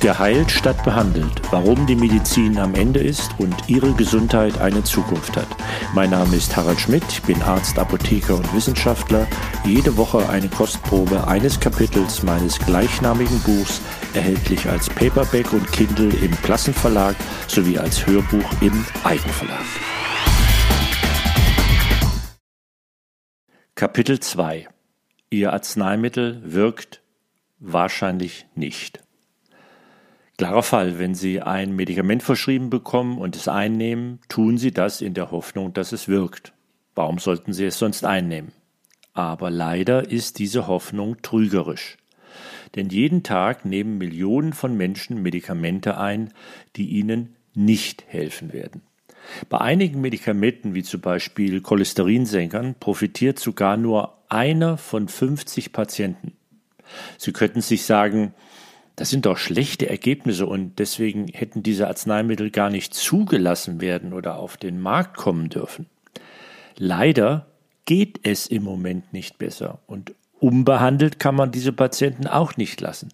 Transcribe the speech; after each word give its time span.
Geheilt 0.00 0.50
statt 0.50 0.82
behandelt. 0.82 1.42
Warum 1.50 1.86
die 1.86 1.94
Medizin 1.94 2.58
am 2.58 2.74
Ende 2.74 3.00
ist 3.00 3.38
und 3.38 3.54
Ihre 3.68 3.92
Gesundheit 3.92 4.58
eine 4.58 4.82
Zukunft 4.82 5.36
hat. 5.36 5.48
Mein 5.94 6.08
Name 6.08 6.36
ist 6.36 6.56
Harald 6.56 6.80
Schmidt, 6.80 7.04
ich 7.10 7.20
bin 7.20 7.42
Arzt, 7.42 7.78
Apotheker 7.78 8.36
und 8.36 8.54
Wissenschaftler. 8.54 9.26
Jede 9.62 9.98
Woche 9.98 10.26
eine 10.30 10.48
Kostprobe 10.48 11.28
eines 11.28 11.60
Kapitels 11.60 12.22
meines 12.22 12.58
gleichnamigen 12.58 13.40
Buchs, 13.40 13.82
erhältlich 14.14 14.66
als 14.70 14.88
Paperback 14.88 15.52
und 15.52 15.70
Kindle 15.70 16.08
im 16.24 16.30
Klassenverlag 16.40 17.14
sowie 17.46 17.76
als 17.78 18.06
Hörbuch 18.06 18.50
im 18.62 18.86
Eigenverlag. 19.04 19.66
Kapitel 23.74 24.18
2 24.18 24.66
Ihr 25.28 25.52
Arzneimittel 25.52 26.40
wirkt 26.42 27.02
wahrscheinlich 27.58 28.46
nicht. 28.54 29.02
Klarer 30.40 30.62
Fall, 30.62 30.98
wenn 30.98 31.14
Sie 31.14 31.42
ein 31.42 31.76
Medikament 31.76 32.22
verschrieben 32.22 32.70
bekommen 32.70 33.18
und 33.18 33.36
es 33.36 33.46
einnehmen, 33.46 34.20
tun 34.30 34.56
Sie 34.56 34.70
das 34.70 35.02
in 35.02 35.12
der 35.12 35.32
Hoffnung, 35.32 35.74
dass 35.74 35.92
es 35.92 36.08
wirkt. 36.08 36.54
Warum 36.94 37.18
sollten 37.18 37.52
Sie 37.52 37.66
es 37.66 37.78
sonst 37.78 38.06
einnehmen? 38.06 38.52
Aber 39.12 39.50
leider 39.50 40.10
ist 40.10 40.38
diese 40.38 40.66
Hoffnung 40.66 41.20
trügerisch. 41.20 41.98
Denn 42.74 42.88
jeden 42.88 43.22
Tag 43.22 43.66
nehmen 43.66 43.98
Millionen 43.98 44.54
von 44.54 44.74
Menschen 44.78 45.20
Medikamente 45.20 45.98
ein, 45.98 46.32
die 46.74 46.88
ihnen 46.88 47.36
nicht 47.52 48.04
helfen 48.08 48.54
werden. 48.54 48.80
Bei 49.50 49.58
einigen 49.58 50.00
Medikamenten, 50.00 50.72
wie 50.72 50.84
zum 50.84 51.02
Beispiel 51.02 51.60
Cholesterinsenkern, 51.60 52.76
profitiert 52.80 53.38
sogar 53.38 53.76
nur 53.76 54.16
einer 54.30 54.78
von 54.78 55.06
50 55.06 55.74
Patienten. 55.74 56.32
Sie 57.18 57.34
könnten 57.34 57.60
sich 57.60 57.84
sagen, 57.84 58.32
das 59.00 59.08
sind 59.08 59.24
doch 59.24 59.38
schlechte 59.38 59.88
Ergebnisse 59.88 60.44
und 60.44 60.78
deswegen 60.78 61.28
hätten 61.28 61.62
diese 61.62 61.88
Arzneimittel 61.88 62.50
gar 62.50 62.68
nicht 62.68 62.92
zugelassen 62.92 63.80
werden 63.80 64.12
oder 64.12 64.36
auf 64.36 64.58
den 64.58 64.78
Markt 64.78 65.16
kommen 65.16 65.48
dürfen. 65.48 65.86
Leider 66.76 67.46
geht 67.86 68.20
es 68.24 68.46
im 68.46 68.62
Moment 68.62 69.14
nicht 69.14 69.38
besser 69.38 69.78
und 69.86 70.14
unbehandelt 70.38 71.18
kann 71.18 71.34
man 71.34 71.50
diese 71.50 71.72
Patienten 71.72 72.26
auch 72.26 72.58
nicht 72.58 72.78
lassen. 72.82 73.08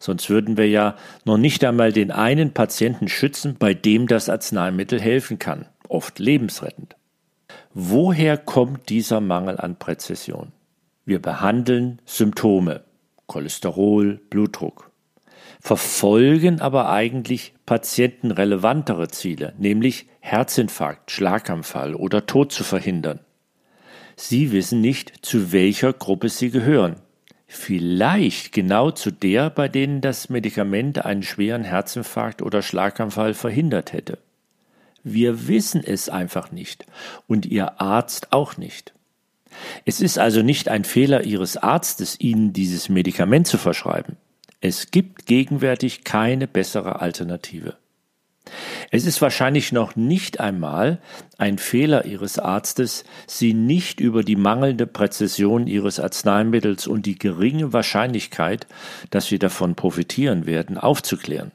Sonst 0.00 0.28
würden 0.28 0.56
wir 0.56 0.68
ja 0.68 0.96
noch 1.24 1.38
nicht 1.38 1.64
einmal 1.64 1.92
den 1.92 2.10
einen 2.10 2.52
Patienten 2.52 3.06
schützen, 3.06 3.54
bei 3.60 3.74
dem 3.74 4.08
das 4.08 4.28
Arzneimittel 4.28 5.00
helfen 5.00 5.38
kann, 5.38 5.66
oft 5.88 6.18
lebensrettend. 6.18 6.96
Woher 7.74 8.38
kommt 8.38 8.88
dieser 8.88 9.20
Mangel 9.20 9.56
an 9.60 9.76
Präzision? 9.76 10.50
Wir 11.04 11.22
behandeln 11.22 12.02
Symptome, 12.06 12.82
Cholesterol, 13.28 14.20
Blutdruck 14.30 14.87
verfolgen 15.60 16.60
aber 16.60 16.90
eigentlich 16.90 17.54
patientenrelevantere 17.66 19.08
Ziele, 19.08 19.54
nämlich 19.58 20.06
Herzinfarkt, 20.20 21.10
Schlaganfall 21.10 21.94
oder 21.94 22.26
Tod 22.26 22.52
zu 22.52 22.64
verhindern. 22.64 23.20
Sie 24.16 24.52
wissen 24.52 24.80
nicht, 24.80 25.24
zu 25.24 25.52
welcher 25.52 25.92
Gruppe 25.92 26.28
Sie 26.28 26.50
gehören. 26.50 26.96
Vielleicht 27.46 28.52
genau 28.52 28.90
zu 28.90 29.10
der, 29.10 29.48
bei 29.48 29.68
denen 29.68 30.00
das 30.00 30.28
Medikament 30.28 31.04
einen 31.04 31.22
schweren 31.22 31.64
Herzinfarkt 31.64 32.42
oder 32.42 32.60
Schlaganfall 32.60 33.32
verhindert 33.32 33.92
hätte. 33.92 34.18
Wir 35.02 35.48
wissen 35.48 35.82
es 35.82 36.08
einfach 36.08 36.50
nicht 36.50 36.84
und 37.26 37.46
Ihr 37.46 37.80
Arzt 37.80 38.32
auch 38.32 38.56
nicht. 38.58 38.92
Es 39.84 40.00
ist 40.00 40.18
also 40.18 40.42
nicht 40.42 40.68
ein 40.68 40.84
Fehler 40.84 41.24
Ihres 41.24 41.56
Arztes, 41.56 42.20
Ihnen 42.20 42.52
dieses 42.52 42.88
Medikament 42.88 43.46
zu 43.46 43.56
verschreiben. 43.56 44.16
Es 44.60 44.90
gibt 44.90 45.26
gegenwärtig 45.26 46.02
keine 46.02 46.48
bessere 46.48 47.00
Alternative. 47.00 47.76
Es 48.90 49.04
ist 49.04 49.20
wahrscheinlich 49.22 49.72
noch 49.72 49.94
nicht 49.94 50.40
einmal 50.40 51.00
ein 51.36 51.58
Fehler 51.58 52.06
Ihres 52.06 52.38
Arztes, 52.38 53.04
Sie 53.26 53.54
nicht 53.54 54.00
über 54.00 54.24
die 54.24 54.36
mangelnde 54.36 54.86
Präzision 54.86 55.66
Ihres 55.66 56.00
Arzneimittels 56.00 56.86
und 56.86 57.06
die 57.06 57.18
geringe 57.18 57.72
Wahrscheinlichkeit, 57.72 58.66
dass 59.10 59.26
Sie 59.26 59.38
davon 59.38 59.74
profitieren 59.74 60.46
werden, 60.46 60.76
aufzuklären. 60.78 61.52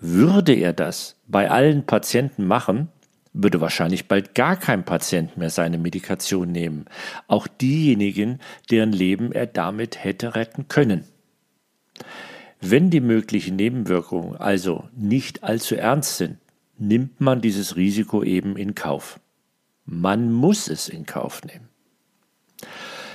Würde 0.00 0.54
er 0.54 0.72
das 0.72 1.16
bei 1.26 1.50
allen 1.50 1.84
Patienten 1.84 2.46
machen, 2.46 2.88
würde 3.34 3.60
wahrscheinlich 3.60 4.08
bald 4.08 4.34
gar 4.34 4.56
kein 4.56 4.84
Patient 4.84 5.36
mehr 5.36 5.50
seine 5.50 5.76
Medikation 5.78 6.52
nehmen, 6.52 6.86
auch 7.26 7.46
diejenigen, 7.46 8.38
deren 8.70 8.92
Leben 8.92 9.32
er 9.32 9.46
damit 9.46 10.02
hätte 10.02 10.34
retten 10.36 10.68
können. 10.68 11.04
Wenn 12.60 12.90
die 12.90 13.00
möglichen 13.00 13.56
Nebenwirkungen 13.56 14.36
also 14.36 14.88
nicht 14.96 15.44
allzu 15.44 15.76
ernst 15.76 16.16
sind, 16.16 16.38
nimmt 16.76 17.20
man 17.20 17.40
dieses 17.40 17.76
Risiko 17.76 18.22
eben 18.22 18.56
in 18.56 18.74
Kauf. 18.74 19.20
Man 19.84 20.32
muss 20.32 20.68
es 20.68 20.88
in 20.88 21.06
Kauf 21.06 21.42
nehmen. 21.44 21.68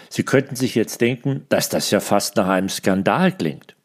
Sie 0.10 0.24
könnten 0.24 0.56
sich 0.56 0.76
jetzt 0.76 1.02
denken, 1.02 1.46
dass 1.50 1.70
das 1.70 1.92
ja 1.92 2.00
fast 2.00 2.36
nach 2.36 2.48
einem 2.48 2.70
Skandal 2.70 3.32
klingt. 3.32 3.76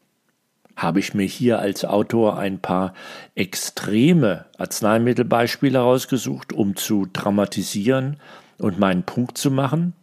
Habe 0.75 0.99
ich 0.99 1.13
mir 1.13 1.25
hier 1.25 1.59
als 1.59 1.83
Autor 1.83 2.37
ein 2.37 2.59
paar 2.59 2.93
extreme 3.35 4.45
Arzneimittelbeispiele 4.57 5.79
herausgesucht, 5.79 6.53
um 6.53 6.75
zu 6.75 7.05
dramatisieren 7.11 8.17
und 8.57 8.79
meinen 8.79 9.03
Punkt 9.03 9.37
zu 9.37 9.51
machen? 9.51 9.93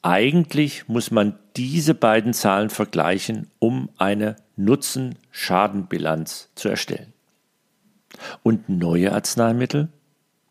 Eigentlich 0.04 0.86
muss 0.86 1.10
man 1.10 1.38
diese 1.56 1.94
beiden 1.94 2.34
Zahlen 2.34 2.68
vergleichen, 2.68 3.50
um 3.58 3.88
eine 3.96 4.36
Nutzen-Schaden-Bilanz 4.56 6.50
zu 6.54 6.68
erstellen. 6.68 7.14
Und 8.42 8.68
neue 8.68 9.12
Arzneimittel? 9.12 9.88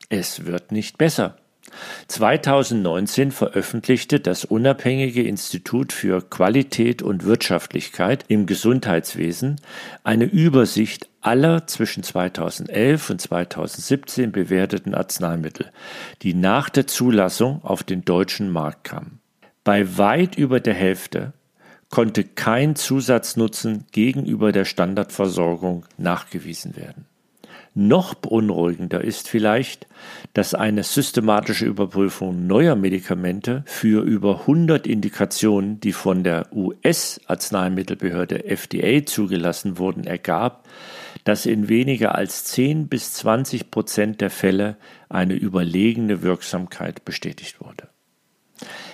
Es 0.09 0.47
wird 0.47 0.71
nicht 0.71 0.97
besser. 0.97 1.37
2019 2.07 3.31
veröffentlichte 3.31 4.19
das 4.19 4.43
unabhängige 4.43 5.21
Institut 5.21 5.93
für 5.93 6.27
Qualität 6.27 7.03
und 7.03 7.23
Wirtschaftlichkeit 7.23 8.25
im 8.29 8.47
Gesundheitswesen 8.47 9.61
eine 10.03 10.25
Übersicht 10.25 11.09
aller 11.21 11.67
zwischen 11.67 12.01
2011 12.01 13.11
und 13.11 13.21
2017 13.21 14.31
bewerteten 14.31 14.95
Arzneimittel, 14.95 15.69
die 16.23 16.33
nach 16.33 16.69
der 16.69 16.87
Zulassung 16.87 17.63
auf 17.63 17.83
den 17.83 18.03
deutschen 18.03 18.49
Markt 18.49 18.85
kamen. 18.85 19.19
Bei 19.63 19.97
weit 19.97 20.37
über 20.37 20.59
der 20.59 20.73
Hälfte 20.73 21.31
konnte 21.89 22.25
kein 22.25 22.75
Zusatznutzen 22.75 23.85
gegenüber 23.91 24.51
der 24.51 24.65
Standardversorgung 24.65 25.85
nachgewiesen 25.97 26.75
werden. 26.75 27.05
Noch 27.75 28.13
beunruhigender 28.13 29.01
ist 29.01 29.29
vielleicht, 29.29 29.87
dass 30.33 30.53
eine 30.53 30.83
systematische 30.83 31.65
Überprüfung 31.65 32.45
neuer 32.45 32.75
Medikamente 32.75 33.63
für 33.65 34.03
über 34.03 34.41
100 34.41 34.85
Indikationen, 34.85 35.79
die 35.79 35.93
von 35.93 36.23
der 36.23 36.53
US-Arzneimittelbehörde 36.53 38.43
FDA 38.45 39.05
zugelassen 39.05 39.77
wurden, 39.77 40.03
ergab, 40.03 40.67
dass 41.23 41.45
in 41.45 41.69
weniger 41.69 42.15
als 42.15 42.43
10 42.45 42.89
bis 42.89 43.13
20 43.13 43.71
Prozent 43.71 44.19
der 44.19 44.29
Fälle 44.29 44.75
eine 45.09 45.35
überlegene 45.35 46.21
Wirksamkeit 46.21 47.05
bestätigt 47.05 47.61
wurde. 47.61 47.92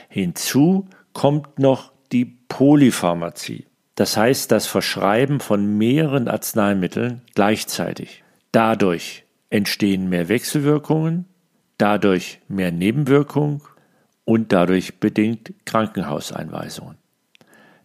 Hinzu 0.08 0.88
kommt 1.14 1.60
noch 1.60 1.92
die 2.12 2.26
Polypharmazie, 2.26 3.66
das 3.96 4.18
heißt 4.18 4.52
das 4.52 4.68
Verschreiben 4.68 5.40
von 5.40 5.78
mehreren 5.78 6.28
Arzneimitteln 6.28 7.22
gleichzeitig. 7.36 8.24
Dadurch 8.52 9.24
entstehen 9.50 10.10
mehr 10.10 10.30
Wechselwirkungen, 10.30 11.26
dadurch 11.78 12.40
mehr 12.48 12.72
Nebenwirkungen 12.72 13.62
und 14.26 14.52
dadurch 14.52 15.00
bedingt 15.00 15.54
Krankenhauseinweisungen. 15.66 16.98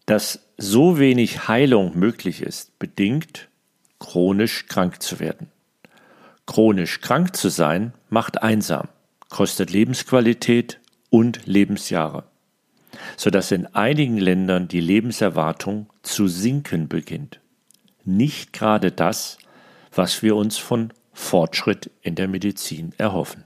Dass 0.05 0.47
so 0.57 0.99
wenig 0.99 1.47
Heilung 1.47 1.97
möglich 1.97 2.41
ist, 2.41 2.77
bedingt 2.79 3.49
chronisch 3.99 4.67
krank 4.67 5.01
zu 5.01 5.19
werden. 5.19 5.47
Chronisch 6.45 7.01
krank 7.01 7.35
zu 7.35 7.49
sein 7.49 7.93
macht 8.09 8.43
einsam, 8.43 8.87
kostet 9.29 9.71
Lebensqualität 9.71 10.79
und 11.15 11.45
Lebensjahre, 11.45 12.25
sodass 13.15 13.53
in 13.53 13.67
einigen 13.67 14.17
Ländern 14.17 14.67
die 14.67 14.81
Lebenserwartung 14.81 15.87
zu 16.03 16.27
sinken 16.27 16.89
beginnt. 16.89 17.39
Nicht 18.03 18.51
gerade 18.51 18.91
das, 18.91 19.37
was 19.93 20.21
wir 20.21 20.35
uns 20.35 20.57
von 20.57 20.91
Fortschritt 21.13 21.89
in 22.01 22.15
der 22.15 22.27
Medizin 22.27 22.91
erhoffen. 22.97 23.45